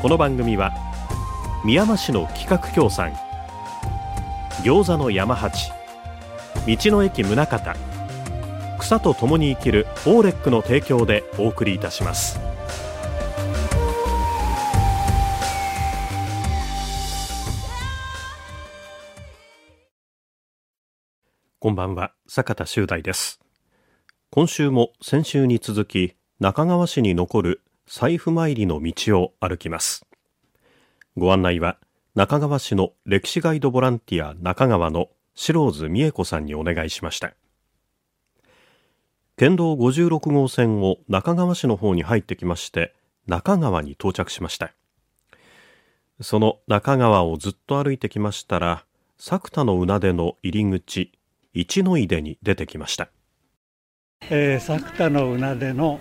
[0.00, 0.72] この番組は
[1.62, 3.12] 宮山市の企画協賛
[4.62, 5.70] 餃子の山八
[6.66, 7.58] 道の駅宗像
[8.78, 12.40] 草と共に生きるオーレックの提供でお送りいたします。
[21.58, 23.38] こんばんは坂田修大です
[24.30, 27.60] 今週も先週に続き中川市に残る
[27.92, 30.06] 財布参りの道を歩きます。
[31.16, 31.76] ご案内は
[32.14, 37.32] 中川市の歴史ガイドボランティア中川の白津美恵子さんにお願いしました。
[39.36, 42.94] 県道56号線を中川市の方に入ってきまして
[43.26, 44.72] 中川に到着しました。
[46.20, 48.84] その中川をずっと歩いてきましたら
[49.18, 51.10] 作田のうでの入り口
[51.54, 53.08] 一の出に出てきました、
[54.30, 55.98] えー、作田のうなでの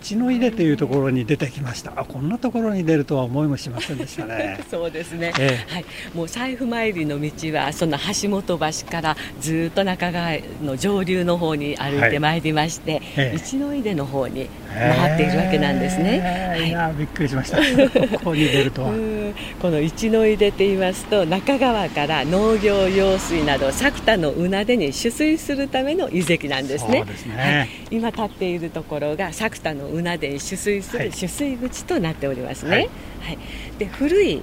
[0.00, 1.92] 一の出というところに出てきました。
[1.96, 4.60] あこんなところに出るとは思いもしませんでしたね。
[4.70, 12.38] そうですね、えー、はい、もう財布参りの道はその橋本橋からずっと中川の上流の方に歩いてまい。
[12.40, 13.32] りまして、はいえ。
[13.34, 17.58] ー、一の出の方に回っているわけなんですね、えー、はい、いやびっくりしました。
[18.18, 18.92] ここに出るとは。
[19.60, 32.88] この一の出って言いますと中川から農業用水など作田のうなでに取水するための遺跡なんですね、ね、はい、今立っているところが作田のうなでに取水する取水口となっておりますね、はい、
[33.20, 33.38] はい、
[33.78, 34.42] で古い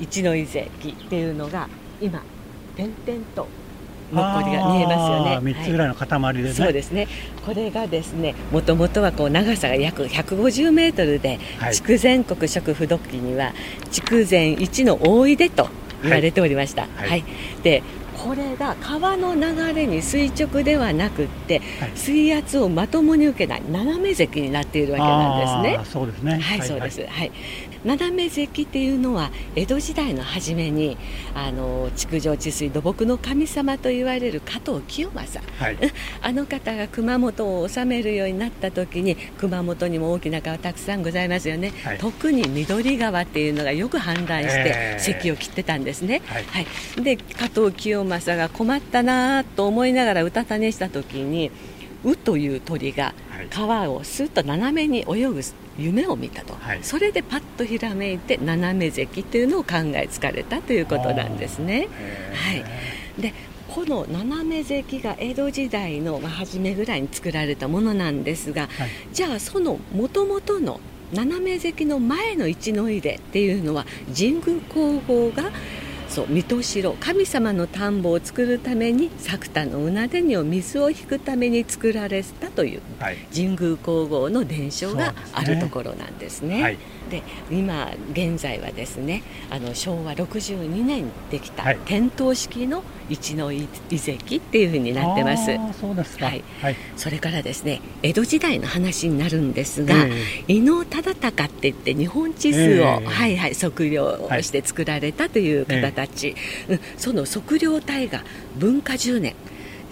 [0.00, 1.68] 一の遺跡っていうのが
[2.00, 2.22] 今
[2.76, 3.48] 点々と
[4.12, 5.40] もっこりが見えますよね。
[5.42, 6.44] 三つぐらいの塊で、ね。
[6.44, 7.08] はい、そうですね。
[7.44, 13.52] これがですね、もともとはこう長さが約150メートルで、はい、筑前国食不土器には
[13.90, 15.68] 筑前一の大出と
[16.02, 16.82] 言われておりました。
[16.82, 17.08] はい。
[17.08, 17.24] はい、
[17.62, 17.82] で、
[18.26, 25.84] これが川の流れに垂直ではなくって、はい、水圧をまともに受けない斜め堰になっているわけなんですね。
[25.84, 26.38] そうですね。
[26.40, 27.06] はい、そうです。
[27.06, 27.30] はい。
[27.86, 30.98] 斜め堰っていうのは江戸時代の初めに
[31.34, 35.78] あの築城治水土木の神様と言われる加藤清正、はい、
[36.20, 46.66] あの方が熊本を治めるようになった時に熊本にも大きな川たくさんございますよね、はい、特に緑川っていうのがよく氾濫して堰を切ってたんですね、はい、はい、
[47.02, 51.52] で加藤清正が困ったなと思いながらうたた寝した時に
[52.04, 53.14] ウという鳥が
[53.50, 55.42] 川をすっと斜めに泳ぐ
[55.78, 61.88] 夢を見たと、はい、それでパッとひらめいて斜め関というのを考えつかれたということなんですね。
[62.32, 62.64] はい、
[63.20, 63.34] で
[63.68, 70.80] この斜め関が江戸時代の初めぐらいに作られたものなんですが、はい、じゃあそのもともとの
[71.12, 73.84] 斜め関の前の一の入れっていうのは
[74.16, 75.52] 神宮皇后が
[76.16, 86.78] そう水戸城神様の田んぼを作るために作田のうなでにを水を引くために作られたという、はい、神宮皇后の伝承があるところなんですね。
[87.10, 95.50] で今現在はですねあの昭和62年にできた点灯式の一の遺跡っていうふうになってます。
[95.80, 106.34] そうですか、はい、はい、それからですね江戸時代の話になるんですが、えー、伊能忠敬って言って日本地図を、えー、はいはい測量して作られたという方たち、
[106.68, 108.24] はい、その測量隊が
[108.56, 109.34] 文化10年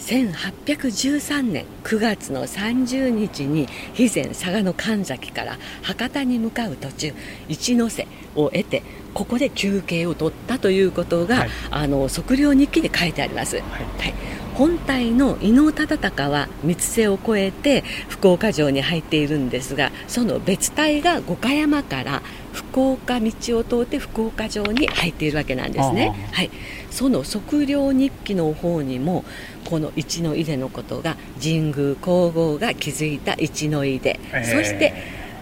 [0.05, 7.15] 1813年9月の30日に肥前佐賀の神崎から博多に向かう途中
[7.49, 8.83] 一ノ瀬を得て
[9.15, 13.57] ここで休憩を取ったということが、はい、あの測量日記に書いてあります。
[13.57, 14.15] はい、はい。
[14.55, 22.23] 本体の伊能忠敬は三瀬を越えて福岡城に入っているんですがその別隊が五箇山から
[22.53, 26.15] 福岡道を通って福岡城に入っているわけなんですね。
[26.33, 26.51] はい、
[26.91, 29.25] その測量日記の方にも
[29.65, 34.37] この一の出のことが神宮皇后が築いた一の出、え。
[34.39, 34.95] ー、そして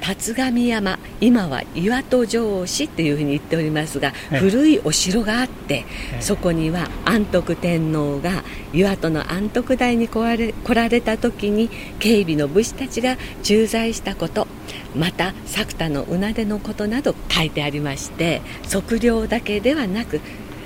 [0.02, 4.10] 辰上山今は岩戸城市っていうふうに言っておりますが、
[4.40, 5.84] 古いお城があって、
[6.20, 11.70] そこには安徳天皇が岩戸の安徳台に来られ来られた時に
[12.00, 14.48] 警備の武士たちが駐在したこと
[14.96, 20.20] また作田のうなでのことなど書いてありまして測量だけではなく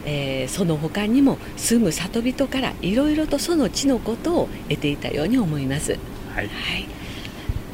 [0.09, 5.99] えー、その他にも住む里人からいろいろとその地のことを得ていたように思います。
[6.33, 6.96] はい、はい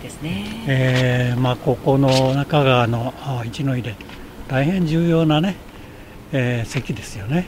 [0.03, 0.65] ですね。
[0.67, 3.15] えー、まあここの中川の
[3.45, 3.95] 一の入れ、
[4.49, 5.57] 大変重要なね、
[6.33, 7.47] えー、関ですよね、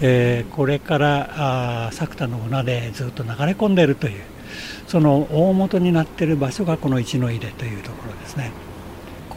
[0.00, 4.20] えー、これからあ作田の船でずっと流れ込んでいるという
[4.86, 8.50] その大元になっている場所がこの一の入れというところですね。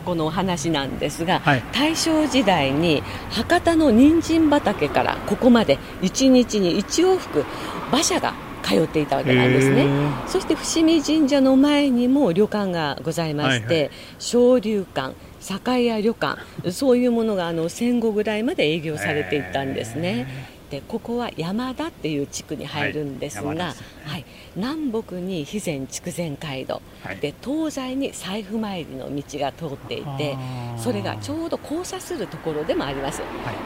[0.06, 3.02] このお話なんですが、はい、大正時代に
[3.32, 7.44] 博多の人参畑からここまで1日に1往復
[7.92, 8.36] 馬車が
[8.66, 9.88] 通っていたわけなんですね。
[10.28, 20.55] そして伏見神社の前にも旅館がございまして、はいはい、昇竜館酒屋旅館そういうものがあの戦後ぐらいまで営業されていったんですね。
[20.70, 23.74] でここは山田っていう地区に入るんですが、はいね。
[24.06, 24.26] はい、
[24.56, 30.38] 南北に肥前筑前街道、はい、で東西に財布参りの道が通っていて
[30.78, 33.22] それがちょうど交差するところでもあります、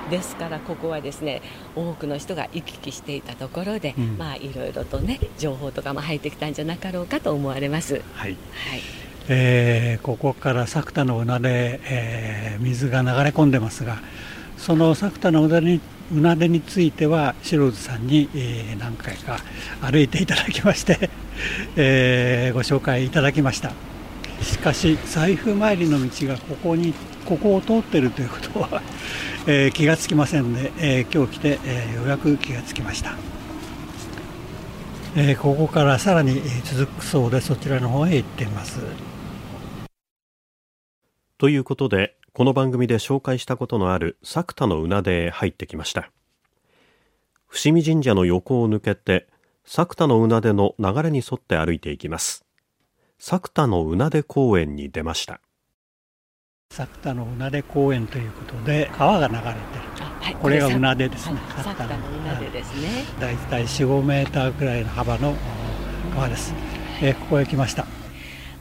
[0.09, 1.41] ですからここはですね
[1.75, 8.01] 多くの人が行き来していたところで、うん、まあいろいろとね情報とかも入ってきたんじゃなかろうかと思われます。
[8.13, 8.35] はい。
[9.31, 13.99] えー、ここから作田の名で、えー、水が流れ込んでますが
[14.57, 15.79] その作田の名に
[16.11, 19.39] うなでについては白津さんに、えー、何回か
[19.81, 21.09] 歩いていただきまして、
[21.75, 23.71] えー、ご紹介いただきました。
[24.41, 26.93] しかし財布参りの道がここに
[27.25, 28.81] ここを通っているということは、
[29.45, 33.15] えー、気がつきませんで、え今日来て、えようやく気がつきました、
[35.15, 38.79] えここからさらに続くそうでそちらの方へ行っています。
[41.37, 46.09] ということでこの番組で紹介したことのある作田の船出へ入ってきました。
[47.47, 49.27] 伏見神社の横を抜けて
[49.65, 52.45] 作田の船出の流れに沿って歩いていきます。
[53.17, 55.41] 作田の船出公園に出ました。
[56.71, 59.53] 作田の船出公園ということで川が流れてる、
[60.21, 63.03] はい、これが船出ですね、はい、作田の船出ですね。
[63.19, 65.35] だいたい4、5メーターくらいの幅の
[66.15, 66.53] 川です、
[67.01, 67.85] えー、ここへ来ました。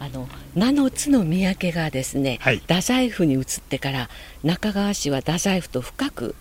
[0.00, 4.08] あの名の津の三宅がですね、はい、太宰府に移ってから
[4.42, 6.34] 中川氏は太宰府と深く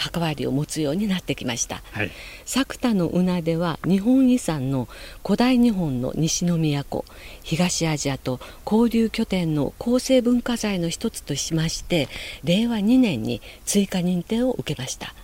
[0.00, 2.10] 関わりを持つようになってきました、はい、
[2.46, 4.88] 作田の宇名では日本遺産の
[5.22, 7.04] 古代日本の西の都
[7.42, 12.08] 東アジアと交流拠点の構成文化財の一つとしまして
[12.44, 15.14] 令和2年に追加認定を受けました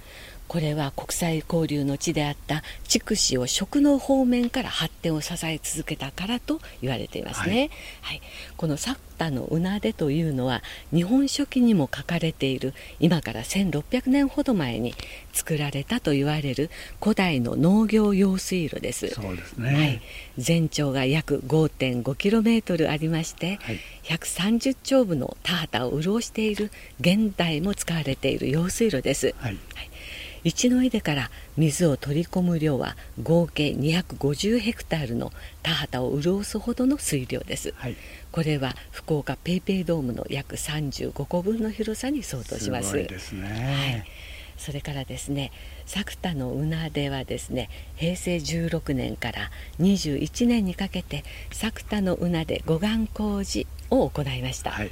[0.49, 7.71] これは国際交流の地であった筑紫を食の方面から発展を支え続けたからと言われていますね、
[8.03, 8.23] はい、はい、
[8.57, 10.63] この作田のうなでというのは
[10.93, 14.95] 日本書紀にも書かれている今から1600年ほど前に
[15.33, 16.71] 作られたと言われる
[17.03, 19.09] 古代の農業用水路です。
[19.09, 20.03] そうですね、はい、
[20.39, 26.71] 全長が約 5.5km ありまして、はい、130丁分の田畑を潤している
[27.01, 29.59] 現代も使われている用水路です、はい
[30.47, 35.33] 一の井出から水を取り込む量は合計250ヘクタールの
[35.65, 37.97] 田畑を潤すほどの水量です、はい、
[38.31, 42.93] これは福岡ペイペイドームの約35個分の広さに相当します。
[42.93, 44.05] ですね、はい。
[44.57, 45.51] それからですね
[45.85, 49.51] 作田のうなではですね平成16年から
[49.81, 54.91] 21年にかけて作田のうなで護岸工事を行いました、はい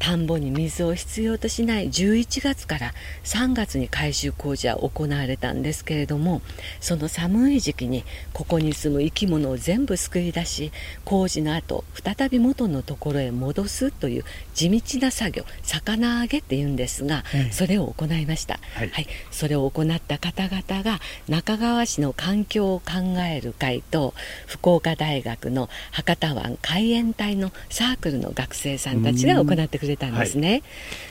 [0.00, 6.40] 田んぼに水を必要としない11月から3月に改修工事は行われたんですけれども
[6.80, 10.72] その寒い時期にここに住む生き物を全部救い出し
[11.04, 24.14] 工事の後再び元のところへ戻すという地道な作業魚揚げっていうんですが、それを行いました、はい、はい、それを行った方々が中川市の環境を考える会と
[24.46, 30.62] 福岡大学の博多湾海援隊のサークルの学生さんたちが行ってくれれたんですね、はい、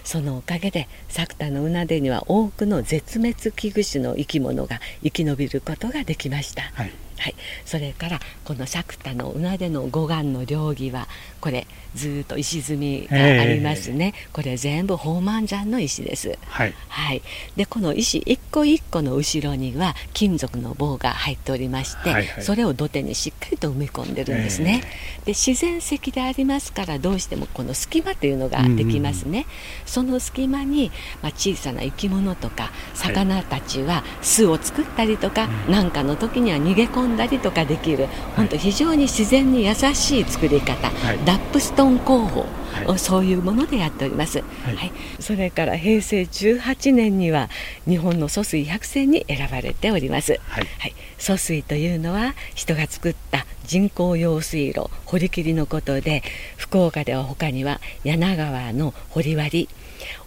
[0.03, 7.35] そのおかげで作田のうなでには多くの絶滅危惧種の生き物が生き延びることができました、はいはい、
[7.65, 11.07] それからこの作田のうなでの護岸の両儀は
[11.41, 14.27] これずっと石積みがありますね、え。
[14.31, 17.21] ー、これ全部宝満山の石です、はい、はい、
[17.55, 24.81] でこの石一個一個の後ろには金属の棒が入っておりまして、はいはい、それを土手にしっかりと埋め込んでるんですね、
[25.19, 29.45] えー、で自然石でありますからどうしてもこの隙間というのができますね、うんうん、
[29.85, 42.45] その隙間に、まあ、小さな生き物とか魚たちは巣を作ったりとか、はい、なんかの時には逃げ込んだりとかできる、本当非常に自然に優しい作り方、はい、ダップストン工法、
[42.87, 47.49] はい、そういうものでやっております、はい、はい、それから平成18年には
[47.87, 56.23] 日本の疎水百選に選ばれております、はい、はい、疎水というのは人が作った人工用水路堀切のことで
[56.57, 59.69] 福岡では他には柳川の堀割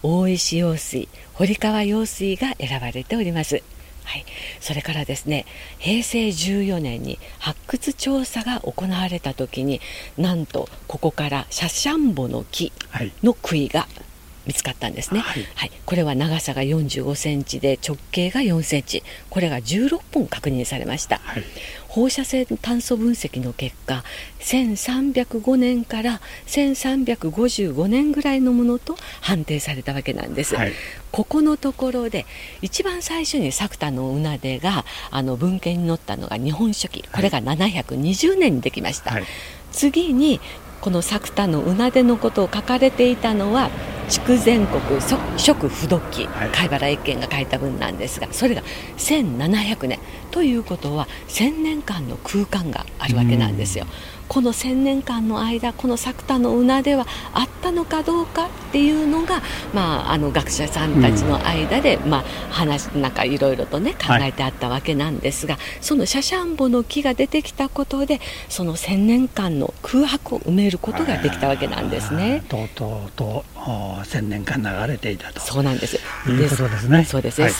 [0.02, 3.62] 大石用水堀川用水が選ばれております
[4.04, 4.24] はい、
[4.60, 5.46] それからですね
[5.78, 9.80] 平成14年に発掘調査が行われた時に
[10.18, 12.72] なんとここからシャシャンボの木
[13.22, 13.86] の杭が
[14.46, 19.02] 見つかったんですね、はい、はい、これは長さが45センチで直径が4センチ。
[19.30, 21.44] これが16本確認されました、はい、
[21.92, 24.02] 放射線炭素分析の結果
[24.40, 30.72] 1305年から1355年ぐらいのものと判定されたわけなんです、はい、
[31.10, 32.24] ここのところで
[32.62, 39.12] 一番最初に作田のうなでがあの文献に載ったのが「日本書紀」これが720年にできました、
[39.70, 40.40] 次に
[40.82, 43.70] この作田のうなでのことを書かれていたのは
[44.08, 45.00] 筑前国
[45.36, 48.62] 食不読記、はい、貝原一見が書いた文なんですがそれが
[48.98, 50.00] 1700年
[50.32, 53.86] ということは1000年間の空間があるわけなんですよ。
[54.32, 59.42] この1000年間の間この作田のうなではあったのかどうかっていうのが、
[59.74, 72.42] まあ、あの学者さんたちの間で、うん、まあ、話なんかいろいろとね考えてあったわけなんですが、はい、そのシャシャンボの木が出てきたことでその1000年間の空白を埋めることができたわけなんですね。
[72.48, 75.40] とうとうと1000年間流れていたと。
[75.40, 75.96] そうなんです。
[75.96, 77.04] いうことですね。
[77.04, 77.52] そうです、はい、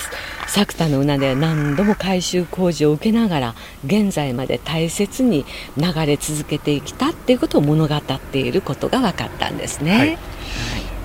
[0.47, 5.45] 作田のうなでは何度も改修工事を受けながら現在まで大切に
[5.77, 9.99] 流れ続けていきたっていうことを物語っていることが分かったんですね。
[9.99, 10.19] はい、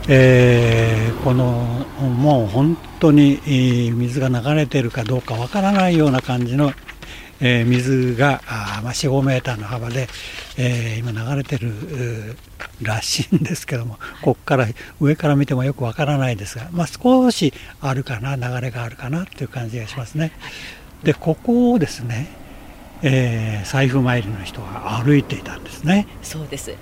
[0.08, 3.40] えー、このもう本当に
[3.94, 6.74] 水が流れているかどうかわからないような感じの、
[7.42, 10.08] えー、水があ、まあ、45メーターの幅で、
[10.58, 12.36] えー、今流れてる
[12.82, 14.68] らしいんですけども、ここから
[15.00, 20.32] 上から見てもよくわからないですが、まあ、少しあるかな流れがあるかなっていう感じがしますね。
[21.04, 22.28] でここをですね
[23.04, 26.08] えー、財布参りの人は歩いていたんですね。
[26.22, 26.76] そうです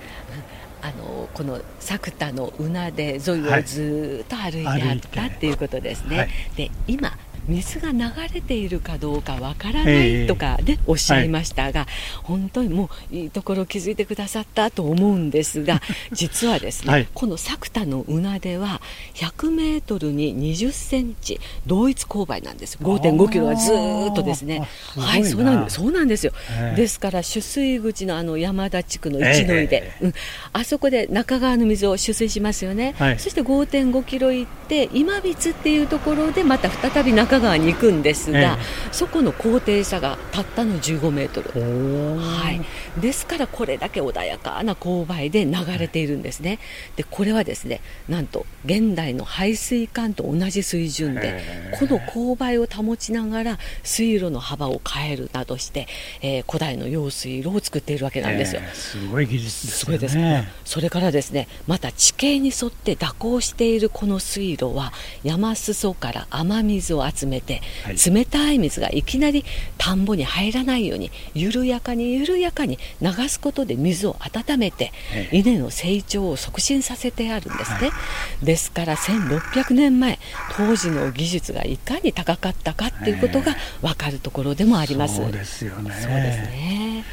[0.82, 6.18] あのこの作田のうなで沿いをずっと歩いてあったっていうことですね。
[6.18, 8.00] はい、で今水が流
[8.32, 11.88] れているかどうかわからないとかね、おっしゃいましたが、はい、
[12.24, 15.80] 本当にもういいところ気づいてくださったと思うんですが
[16.12, 18.80] 実はですね、はい、この作田のうなでは
[19.14, 22.78] 100メートルに20センチ同一勾配なんです。
[22.82, 23.70] 5.5キロはず
[24.10, 24.66] っとですね。
[24.96, 26.32] はいそうなんですそうなんですよ、
[26.76, 30.14] ですから取水口のあの山田地区の一の井で、うん、
[30.52, 38.56] あそこで中川の水を取水しますよね、はい、そして5.5キロ行って今光っていうところでまた再び中川に行くんですが、ええ、
[38.92, 46.58] そこの高低差がたったの15メートル、はい、ですからこれだけ穏やかな勾配で流れているんですね、
[46.96, 51.40] でこれはですねなんと現代の排水管と同じ水準で、
[51.78, 55.86] この勾配を保ちながら水路の幅を変えるなどして、
[56.22, 58.60] えー、古代の用水路を作っているわけなんですよ。
[58.72, 60.16] すごい技術ですね。
[60.16, 69.44] すねそれからですねまた地形に沿って蛇行しているこの水路は山裾から雨水を集めて、はい、冷たい水がいきなり
[69.78, 74.92] 田んぼに入らないように緩やかに緩やかに流すことで水を温めて、
[75.32, 77.94] 稲の成長を促進させてあるんですね、は
[78.42, 80.18] い、ですから1600年前
[80.56, 85.16] 当時の技術がいかに高かったかっていうことが分かるところでもあります。
[85.16, 87.04] そうですよねそうですね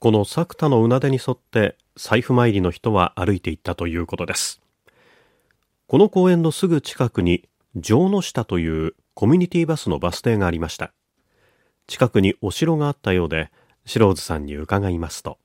[0.00, 4.60] この作田のうなでに沿って財布参りの人は歩いていったということです
[5.88, 7.48] この公園のすぐ近くに
[7.82, 10.92] 城之下というコミュニティバスのバス停がありました。
[11.86, 13.50] 近くにお城があったようで
[13.84, 15.38] 白津さんに伺いますと。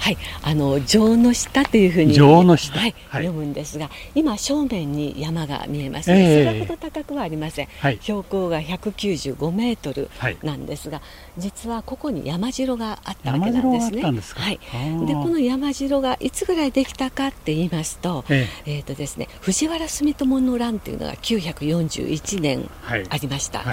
[0.00, 6.42] はい、あの城の下というふうに城の下、はい、はい、読むんですが、今正面に山が見えます、ね、え。
[6.42, 7.68] ー、それほど高くはありません。
[7.80, 10.08] はい、標高が195メートル
[10.42, 11.04] なんですが、は
[11.36, 14.02] い、実はここに山城があったわけなんですね。
[14.02, 14.58] はい。
[15.06, 23.64] でこの山城がいつぐらいできたかって言いますと、えー、えーとですね、藤原住友の乱というのが941年ありました。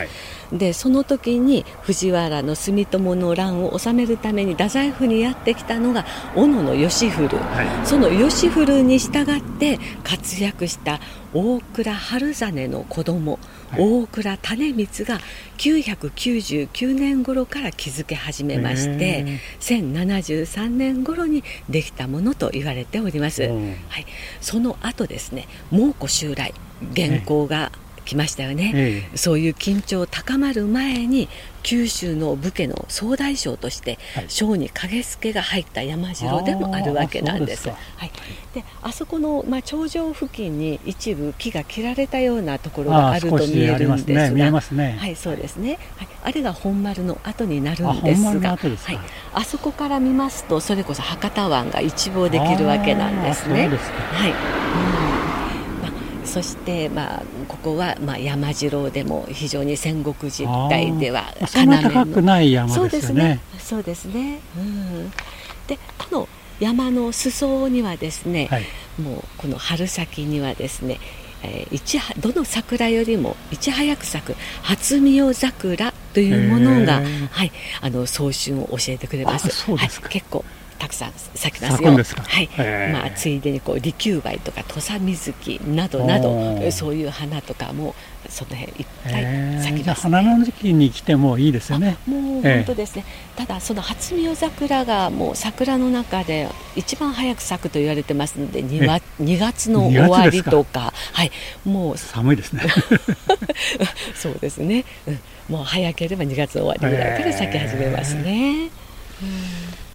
[0.52, 11.00] でその時に藤原の住友の乱を治めるために太宰府にやってきたのが小野義古、はい、その義古に従って活躍した
[11.34, 13.40] 大倉春実の子供、
[13.72, 15.20] はい、大倉種光が
[15.58, 19.26] 999年頃から築け始めまして
[19.60, 24.06] 1073年頃にできたものと言われております、はい、
[24.40, 27.72] その後ですね蒙古襲来元寇が
[28.08, 31.28] 来ましたよね、ええ、そういう緊張高まる前に
[31.62, 34.00] 九州の武家の総大将として
[34.30, 37.68] 将に影助が入った山城でもあるわけなんです。
[37.68, 38.12] はい、
[38.54, 45.16] であそこの、まあ、頂上付近に一部木が切られたようなところがあると見えるんですが、ね、はい。
[45.18, 49.00] そうですね、はい、あれが本丸の後になるんですがはい、
[49.34, 53.70] あそこから見ますとそれこそ博多湾が一望できるわけなんですね。
[53.78, 54.32] すはい、
[55.02, 55.07] うん
[56.28, 62.90] そして、まあ、ここは、まあ、山城でも非常に戦国時代ではそんな高くない山ですよね。
[62.90, 63.40] そうですね。
[63.60, 65.10] そうですねうん、
[65.68, 66.30] でこの
[66.60, 68.66] 山の裾にはですね、はい、
[69.02, 71.00] もうこの春先にはですね
[71.44, 79.72] えー、いちどの桜よりもいち早く咲く初見代桜というものが、はい、あの早春を教えてくれます。
[79.72, 80.44] はい、結構
[80.80, 81.92] たくさん咲きますよ。
[82.24, 82.50] はい。
[82.92, 87.96] まあついでにこう利休梅とか土佐水木などなどそういう花とかも
[88.30, 91.98] その辺いっぱい咲きます、ね、花の時期に来てもいいですよね。
[92.06, 93.06] もう本当ですね。
[93.36, 101.32] ただその初見桜がもう桜の中で一番早く咲くと言われてますので 2, 月2月の終わりとかはい
[101.66, 102.64] もう寒いですね。
[104.16, 104.86] そうですね。
[105.08, 105.20] うん、
[105.50, 108.70] もう早ければ2月終わりぐらいから咲き始めますね。
[109.24, 109.87] うん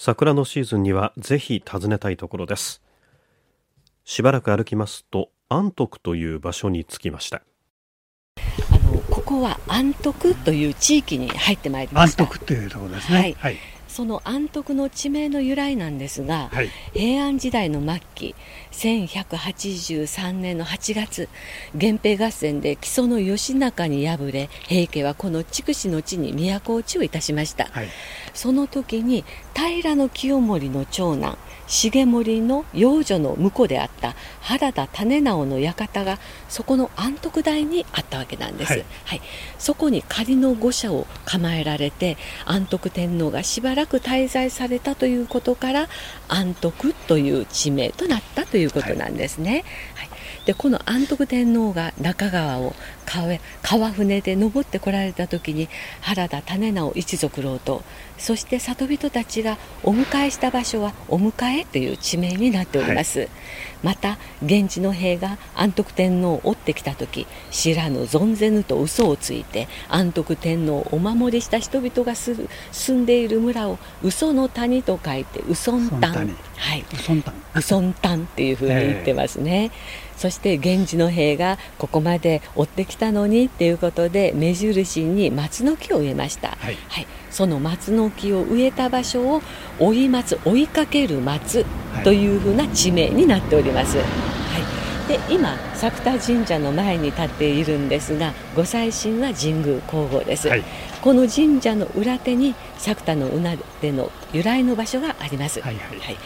[0.00, 2.80] 桜のシーズンにはぜひ訪ねたいところです。
[4.04, 7.42] しばらく歩きますと安徳という場所に着きました。
[8.70, 12.22] あのここは安徳という地域に入ってまいりました。
[12.22, 13.56] 安徳というところですね、はい、はい
[13.88, 18.34] その安徳の地名の由来なんですが、はい、平安時代の末期
[18.72, 21.28] 1183年の8月
[21.74, 27.88] 源平合戦で木曽の義仲に敗れ平家はこの筑紫の地に都落ちをいたしました、はい、
[28.34, 39.20] その時に平清盛の長男重盛の養女の婿であった原田種直の館がそこの安徳台にあったわけなんです、はい、はい、
[39.58, 45.88] そこに仮の御社を構えられて安徳天皇がしばらく滞在されたということから
[46.28, 50.07] 安徳という地名となったということなんですね、はい、はい
[50.48, 52.72] でこの安徳天皇が中川を
[53.60, 55.68] 川船で登ってこられた時に
[56.00, 57.82] 原田種直一族郎と
[58.16, 63.28] そして里人たちがお迎えした場所はお迎えという地名になっております、はい、
[63.82, 72.48] また源氏の兵が安徳天皇を追ってきた時知らぬ存ぜぬと嘘をついて安徳天皇をお守りした人々が住
[72.98, 76.84] んでいる村を嘘の谷と書いて嘘んたんはい。
[76.92, 77.30] 嘘んた
[78.16, 78.22] ん。
[78.24, 79.70] っていうふうに言ってますね、
[80.16, 89.42] そして源氏の兵がここまで追ってきたのにっていうことで目印に松の木を植えました、はい、はい、その松の木を植えた場所を
[89.78, 91.64] 追い松追いかける松
[92.02, 94.06] というふうな地名になっております、はい、
[95.08, 100.64] で今作田神社の前に立っているんですが御祭神は神宮皇后です、はい、
[101.00, 105.98] この神社の裏手に作田のうなでの由来の場所があります、はい、はい。
[105.98, 106.16] はい。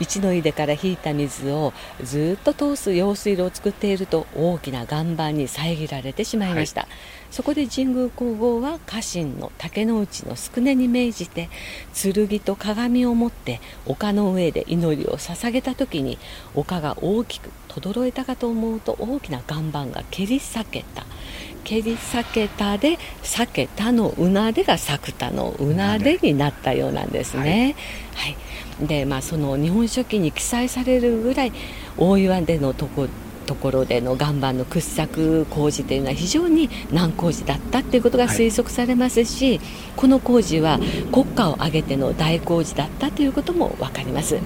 [0.00, 6.90] 一の井出から引いた水をずっと通す用水路を作っていると大きな岩盤に遮られてしまいました、はい、
[7.30, 11.50] そこで神宮皇后は家臣の竹之内の宿根に命じて
[11.92, 16.16] 剣と鏡を持って丘の上で祈りを捧げた時に
[16.54, 21.04] 丘が大きく轟いたかと思うと大きな岩盤が蹴り裂けた
[21.64, 27.76] 蹴り裂けたで裂けたのうなでが作田のうなでになったようなんですね。
[28.14, 28.36] はい、はい
[28.86, 31.52] で、まあ、その日本書紀に記載されるぐらい
[31.96, 33.08] 大岩でのとこ
[33.46, 40.78] ところでの岩盤の掘削工事というのは非常に難工事だったということが推測されますし、はい、この工事は
[41.12, 44.38] 国家を挙げての大工事だったということも分かります。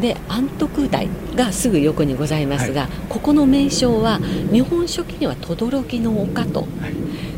[0.00, 4.18] で安徳台がすぐ横にございますが、はい、ここの名称は
[4.52, 6.68] 日本書紀には轟の丘と、はい、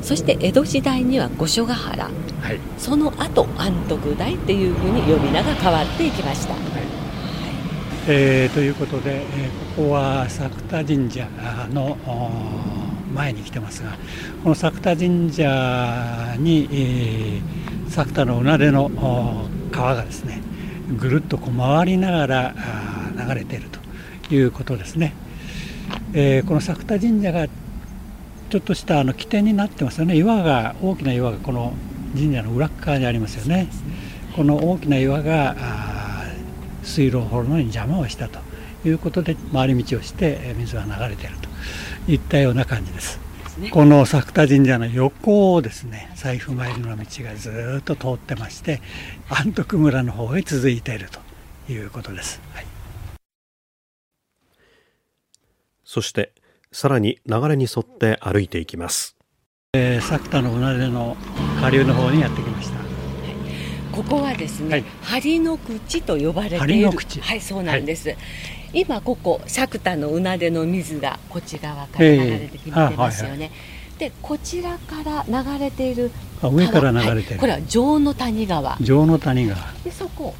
[0.02, 2.10] そして江戸時代には五所ヶ原、は
[2.52, 6.54] い、その後安徳台っていうふうに呼び名が変わっていきました。
[8.06, 11.26] えー、ということで、えー、ここは作田神社
[11.72, 11.96] の
[13.14, 13.96] 前に来てますが
[14.42, 18.90] この作田神社に、えー、作田のうなでの
[19.72, 20.42] 川がですね
[20.94, 22.54] ぐるっとこう回りながら
[23.16, 23.68] 流れている
[24.28, 25.14] ということですね、
[26.12, 30.16] えー、この作田神社がちょっとしたあの起点になってますよね。
[30.16, 31.72] 岩が大きな岩がこの
[32.14, 33.68] 神社の裏側にありますよね。
[34.36, 35.56] この大きな岩が
[36.82, 38.38] 水路を掘るのに邪魔をしたと
[38.84, 43.18] いうことで回り道をして水が流れているといったような感じです。
[43.58, 43.70] ね。
[43.70, 48.80] この作田神社の横をですね財布参りの道がずっと通ってまして
[49.28, 52.66] 安徳村の方へ続いているということです、はい、
[55.84, 56.32] そして
[56.72, 59.16] さらに流れに沿って歩いていきます、
[59.74, 61.16] えー、作田のうなれの
[61.60, 62.84] 下流の方にやってきました。
[63.94, 66.90] ここはですね、はい、針の口と呼ばれている。
[67.20, 68.18] はいそうなんです、はい
[68.74, 73.50] 今ここ作田のうなでの水がこっち側から流れてきてますよね、
[73.98, 76.10] でこちらから流れている
[76.42, 78.76] 上から流れてる、はい、これは城の谷川。
[78.78, 79.72] 城の谷川。
[79.84, 80.34] でそこ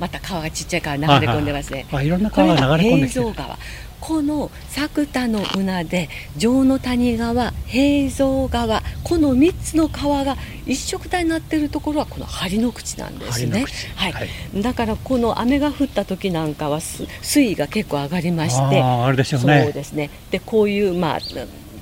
[0.00, 1.86] また川がちっちゃい川流れ込んでますね。
[1.92, 3.58] あいろんな川が流れ込んできて川
[4.06, 10.36] この作田の浦で城の谷川平蔵川この3つの川が
[10.66, 13.64] 一色体になっているところはこの針の口なんですね、
[13.96, 19.62] はい、はい、だからこの雨が降った時なんかは水位が結構上がりましてあれでしょうね。
[19.64, 20.10] そうですね。
[20.30, 21.18] でこういうまあ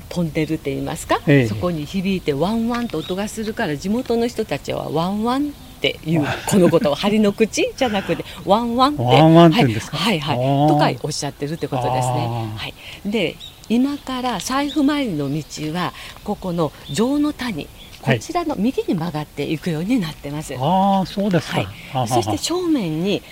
[0.08, 12.52] 飛んでるって言いますか、ええ、そこに響いてワンワンと音がするから地元の人たちはワンワンっていうこのことを針の口じゃなくてワンワンってワンワンってはい、はいはいとかおっしゃってるってことですね。
[12.56, 12.74] はい、
[13.10, 13.34] で
[13.68, 15.42] 今から財布参りの道
[15.74, 15.92] は
[16.22, 17.66] ここの城の谷
[18.00, 20.54] こちらの右に曲がっていくようになってます。
[20.56, 23.22] ああそうですか、はい、そして正面に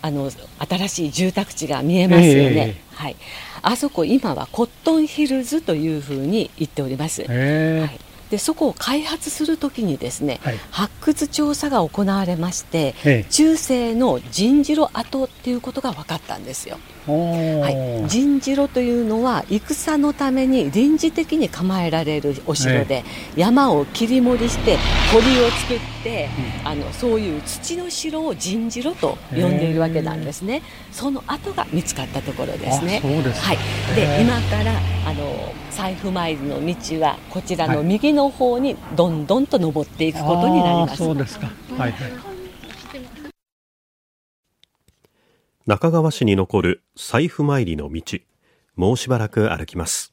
[0.00, 3.16] あの新しい住宅地が見えますよね、えー、はい、
[3.62, 7.24] あそこ今はコットンヒルズというふうに言っております。
[7.28, 16.78] えー、はいでそこを開発するときにですね、はい、発掘調査が行われまして、中世の陣次路跡っていうことが分かったんですよ。
[17.06, 23.04] はい、陣次路というのは戦のために臨時的に構えられるお城で、
[23.36, 24.76] 山を切り盛りして
[25.12, 26.28] 堀を作って、
[26.62, 30.62] うん、あのそういう土の城を陣次路と呼んでいるわけなんですね。
[30.92, 33.00] その跡が見つかったところですね。
[33.00, 33.58] はい、
[33.96, 34.72] で今から
[35.04, 40.98] あの財布参りの道はこちらの右の方にどんどんと登っていくことになります。
[40.98, 41.50] そうですか。
[41.76, 42.32] はい、はい
[45.64, 48.18] 中川市に残る財布参りの道。
[48.74, 50.12] もうしばらく歩きます。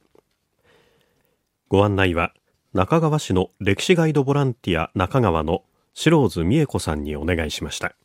[1.70, 2.34] ご案内は
[2.74, 5.64] 中川市の歴史ガイドボランティア中川の
[5.96, 7.96] 白津美恵子さんにお願いしました。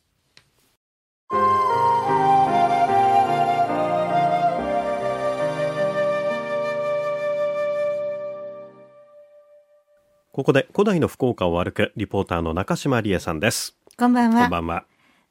[10.31, 13.77] ここで古代の福岡を歩くリポーターの中島理恵さんです。
[13.97, 14.41] こんばんは。
[14.41, 14.85] こんばんは。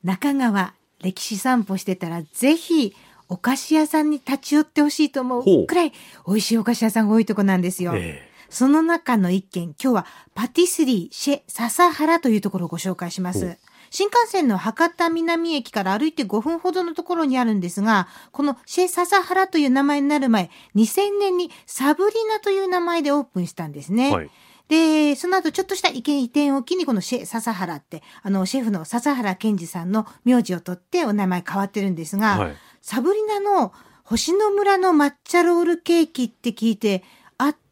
[0.04, 2.94] 中川歴史散歩してたら、ぜひ、
[3.28, 5.92] お菓子屋さんに立ち寄ってほしいと思うくらい、
[6.26, 7.92] 美味しいお菓子屋さんが多いとこなんですよ。
[7.96, 13.58] えー、その中の一軒、今日はパティスリーシェ笹原というところをご紹介します。
[13.90, 24.12] 新幹線の博多南駅から歩いて5分ほどのところにあるんですが、このシェ笹原という名前になる前、2000年にサブリナという名前でオープンしたんですね。
[24.12, 24.30] はい
[24.68, 33.72] で、その後ちょっとした移転を機にこのシェ、笹原って、あの、シェフの笹原健二さんの名字を取ってお名前変わってるんですが、はい、サブリナの
[34.04, 37.02] 星野村の抹茶ロールケーキって聞いて、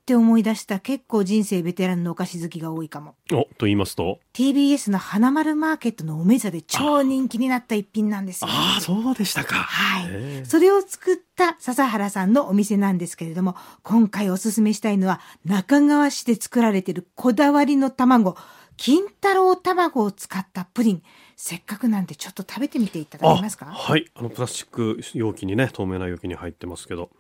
[0.03, 3.15] って思い出した結構人生ベテランのお菓子好きが多いかも。
[3.33, 8.55] お、と言いますと ?TBS の花丸マーケットのおめざで超人気になった一品なんですよ、ね。
[8.57, 9.55] ああ、そうでしたか。
[9.55, 10.45] はい。
[10.45, 18.37] それを作った笹原さんのお店なんですけれども、今回おすすめしたいのは中川市で作られているこだわりの卵、
[18.77, 21.03] 金太郎卵を使ったプリン。
[21.37, 23.67] せっかくなんでちょっと食べてみていただけますか？
[23.67, 27.11] はいあのプラスチック容器にね透明な容器に入ってますけど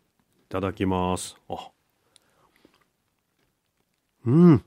[0.48, 1.70] いただきますあ
[4.26, 4.64] うん。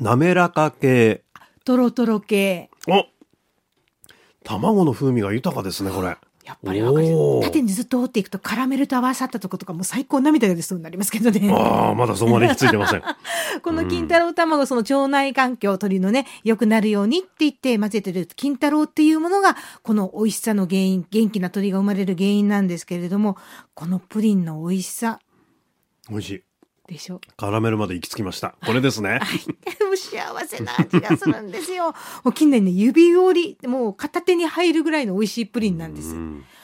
[0.00, 1.22] 滑らか系。
[1.64, 2.70] とろとろ系。
[2.88, 3.06] お
[4.44, 6.16] 卵の風味が豊かですね、これ。
[6.44, 11.52] やっぱり縦にずっと折っていくとカラメルと合わさったとことかも最高涙が出そうになりますけどね。
[11.52, 13.02] ああ、まだそこまで行き着いてません。
[13.62, 23.36] この金太郎卵、その腸内環境、鳥のね、良くなるようにって言って混ぜてる金太郎っていうものが、この美味しさの原因、元気な鳥が生まれる原因なんですけれども、
[23.74, 25.20] このプリンの美味しさ。
[26.08, 26.42] 美味しい。
[26.90, 27.20] でしょ。
[27.36, 28.56] カラメルまで行き着きました。
[28.66, 29.20] これですね。
[29.96, 31.94] 幸せな味がするんですよ。
[32.24, 36.16] もう近年ね指折りもう片手に入るぐらいの美味しいプリンなんです。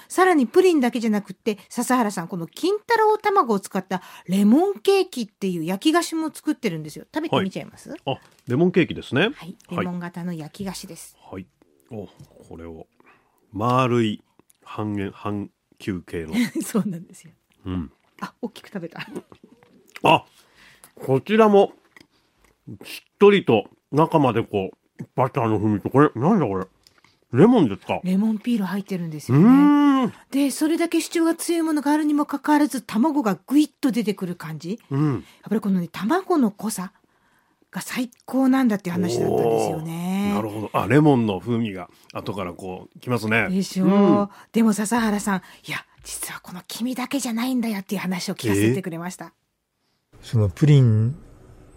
[0.09, 7.07] さらにプリンだけじゃなくて笹原さんこの金太郎卵を使ったレモンケーキっていう焼き菓子も作ってるんですよ。
[7.13, 9.31] 食べてみちゃいます、はい、あレモンケーキですね。
[9.35, 9.57] はい。
[9.71, 11.17] レモン型の焼き菓子です。
[11.21, 11.47] はい。
[11.91, 12.09] お
[12.49, 12.87] これを
[13.53, 14.23] 丸い
[14.65, 16.35] 半円半球形の。
[16.65, 17.33] そうなんですよ。
[17.65, 17.93] うん。
[18.21, 19.07] あ大きく食べた
[20.07, 20.25] あ
[20.95, 21.73] こちらも、
[22.85, 26.67] しっとりと中までこう、バターの風味と、これ、なんだこれ？
[27.33, 28.01] レモンですか？
[28.03, 30.13] レモンピール入ってるんですよね。
[30.31, 34.81] で、それだけ主張が強いものがあるにもかかわらず、卵がぐいっと出てくる感じ。
[34.91, 36.93] うん、やっぱりこのね、卵の濃さ
[37.71, 40.33] が最高なんだっていう話だったんですよね。
[40.33, 40.71] なるほど。
[40.73, 43.49] あ、レモンの風味が後からこう、きますね。
[43.51, 43.89] でしょう。
[43.89, 43.91] う
[44.23, 49.27] ん、でも笹原さん、いや、実はこの黄身だけじゃないんだよっていう話を聞かせてくれました。
[49.27, 49.31] えー
[50.27, 51.15] そのプリン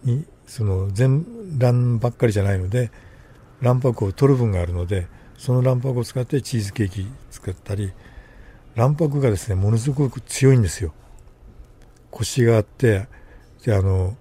[0.03, 1.23] にその全
[1.59, 2.89] 卵ばっかりじゃないので
[3.61, 5.07] 卵白を取る分があるので
[5.37, 7.93] その卵白を使ってチーズケーキ作ったり
[8.75, 10.93] 卵白がですねものすごく強いんですよ。
[12.09, 13.07] コシがあって
[13.63, 14.17] であの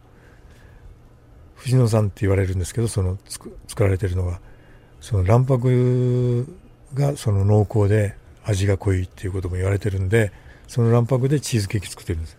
[1.54, 4.40] 藤野さんって言われるんですけどその作られてるのは
[5.00, 6.46] その卵白
[6.92, 8.14] がその濃厚で
[8.44, 10.32] 味が濃いっていうことも言われてるんで
[10.66, 12.37] その卵白でチーズケーキ作ってるんです。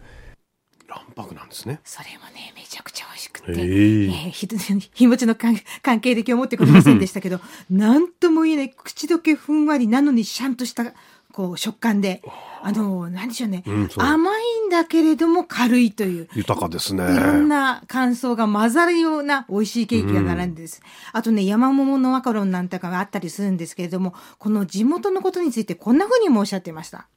[0.89, 5.55] 卵白なんですねそれもねめちゃくちゃ美味しくて、えー、えー、日持ちの関
[5.99, 10.93] 係で今日持ってこれませんでしたけど何とも言えない口どけふんわりなのにシャンとした
[11.31, 12.23] こう食感で、
[12.63, 16.27] あの、何でしょうね、うん、甘いんだけれども軽いという。
[16.33, 17.03] 豊かですね。
[17.03, 20.81] いろんな感想が混ざるような美味しいケーキが並んでです。
[21.13, 27.07] うん、あとね、山桃のマカロンなんとかがあったりするんですけれども、この地元のことについてこんなふうにもおっしゃってました。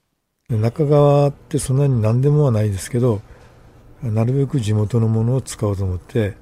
[0.51, 3.23] 中川ってそんなに何でもはないですけど、
[4.03, 6.37] なるべく地元のものを使おうと思って、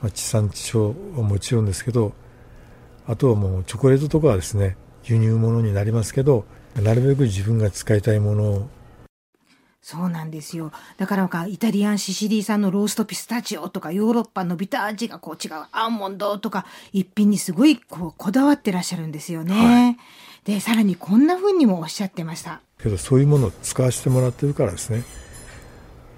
[0.00, 2.12] まあ、地産地消はもちろんですけど、
[3.06, 8.68] あとはもうチョコレートとかはですね、輸入物になりますけど、なるべく自分が使いたいものを
[9.84, 10.72] そうなんですよ。
[10.96, 16.64] だからか、イタリアンシシリー産のローストピスタチオとか、ヨーロッパのビター味がこう違うアーモンドとか、
[16.94, 19.54] 一品にすごいこうこだわってらっしゃるんですよね。
[19.54, 19.96] はい、
[20.44, 22.62] で、さらにこんな風にもおっしゃってました。
[22.82, 25.02] けど、そういうものを使わせてもらってるからですね。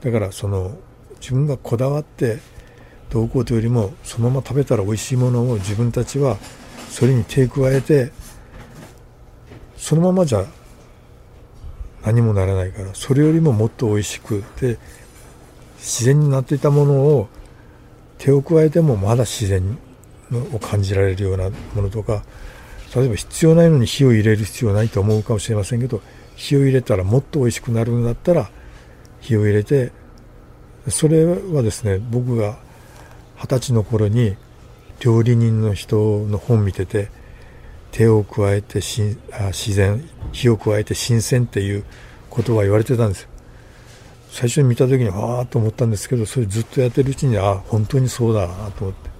[0.03, 0.77] だから、その、
[1.21, 2.39] 自分がこだわって
[3.11, 6.37] どうこうというよりも、そのまま食べたら美味しいものを自分たちは
[6.91, 8.13] それに手加えて、
[9.77, 10.47] そのままじゃ
[12.07, 14.79] 何もならないからそれよりももっと美味しくて
[15.79, 17.29] 自然になっていたものを
[18.19, 19.77] 手を加えてもまだ自然
[20.55, 22.25] を感じられるようなものとか
[22.95, 26.01] 例えば必要ないのに火を入れる必要ないと思うかもしれませんけど
[26.37, 28.51] 火を入れたらもっと美味しくなるんだったら
[29.27, 29.91] 火を入れて
[30.89, 32.59] それはですね僕が
[33.37, 34.37] 二十歳の頃に
[35.01, 37.11] 料理人の人の本見てて
[37.91, 41.85] 手を加えてしあ自然火を加えて新鮮っていう
[42.31, 43.29] ことは言われてたんですよ。
[44.31, 49.16] 最初に見た時にああと思ったんですけどそれずっとやってるうちにああ本当にそうだなと思って。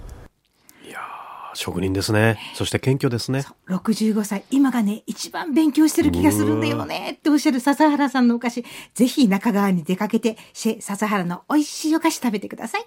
[1.57, 2.37] 職人ですね。
[2.53, 3.43] そして謙虚ですね。
[3.67, 4.43] 65歳。
[4.51, 7.17] 今がね一番勉強してる気がするんだよね。
[7.17, 8.65] っておっしゃる笹原さんのお菓子。
[8.93, 12.85] ぜひ中川に出かけてシェ笹原の美味しいお菓子食べてください。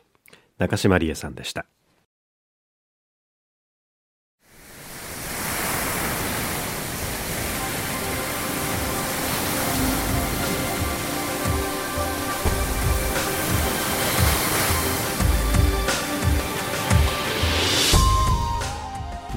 [0.58, 1.66] 中島理恵さんでした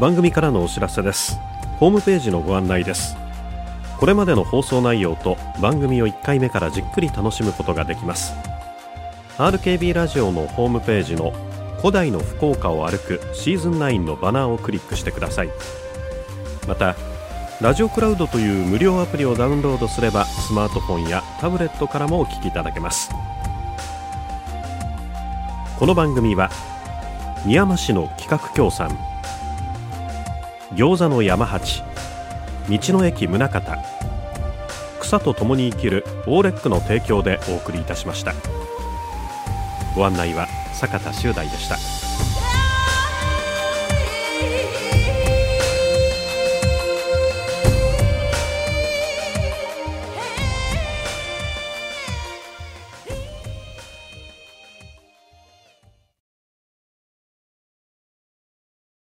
[0.03, 1.39] 番組からのお知らせです。
[1.79, 3.15] ホームページのご案内です。
[3.97, 8.33] これまでの放送内容と番組を1回目からじっくり楽しむことができます。
[9.37, 11.31] RKB ラジオのホームページの
[11.77, 15.49] 古代の福岡を歩くシーズン9のバナーをクリックしてください。
[16.67, 16.97] また
[17.61, 23.09] ラジオクラウドという無料アプリをダウンロードすればスマートフォンやタブレットからもお聞きいただけます。
[25.79, 26.49] この番組は
[27.45, 28.97] 宮山市の企画協賛
[30.75, 31.83] 餃子の山八。
[32.67, 33.61] 道の駅宗像。
[34.99, 38.33] 草と共に生きるオーレックの提供でお送りいたしました。
[39.95, 42.22] ご案内は坂田修大でした。